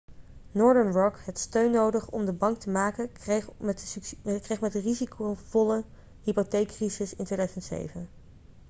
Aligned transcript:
northern 0.59 0.87
rock 0.91 1.19
had 1.25 1.37
steun 1.39 1.71
nodig 1.71 2.09
omdat 2.09 2.27
de 2.33 2.39
bank 2.39 2.57
te 2.59 2.69
maken 2.69 3.11
kreeg 3.13 3.49
met 4.59 4.71
de 4.71 4.79
risicovolle 4.83 5.83
hypotheekcrisis 6.23 7.15
in 7.15 7.25
2007 7.25 8.09